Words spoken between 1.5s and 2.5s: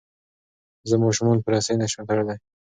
رسۍ نه شم تړلی.